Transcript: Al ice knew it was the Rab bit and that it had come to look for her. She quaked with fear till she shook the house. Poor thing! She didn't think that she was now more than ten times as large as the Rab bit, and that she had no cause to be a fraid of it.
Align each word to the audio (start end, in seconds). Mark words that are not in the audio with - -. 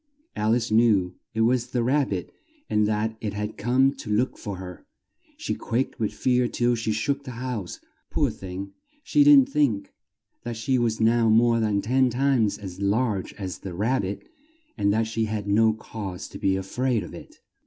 Al 0.35 0.55
ice 0.55 0.71
knew 0.71 1.13
it 1.35 1.41
was 1.41 1.67
the 1.67 1.83
Rab 1.83 2.09
bit 2.09 2.33
and 2.67 2.87
that 2.87 3.15
it 3.21 3.33
had 3.35 3.55
come 3.55 3.93
to 3.97 4.09
look 4.09 4.35
for 4.35 4.57
her. 4.57 4.87
She 5.37 5.53
quaked 5.53 5.99
with 5.99 6.11
fear 6.11 6.47
till 6.47 6.73
she 6.73 6.91
shook 6.91 7.23
the 7.23 7.29
house. 7.37 7.79
Poor 8.09 8.31
thing! 8.31 8.73
She 9.03 9.23
didn't 9.23 9.49
think 9.49 9.93
that 10.41 10.57
she 10.57 10.79
was 10.79 10.99
now 10.99 11.29
more 11.29 11.59
than 11.59 11.83
ten 11.83 12.09
times 12.09 12.57
as 12.57 12.79
large 12.81 13.35
as 13.35 13.59
the 13.59 13.75
Rab 13.75 14.01
bit, 14.01 14.27
and 14.75 14.91
that 14.91 15.05
she 15.05 15.25
had 15.25 15.47
no 15.47 15.71
cause 15.71 16.27
to 16.29 16.39
be 16.39 16.55
a 16.55 16.63
fraid 16.63 17.03
of 17.03 17.13
it. 17.13 17.35